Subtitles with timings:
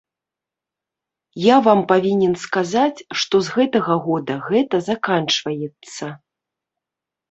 [1.43, 6.05] Я вам павінен сказаць, што з гэтага года гэта заканчваецца.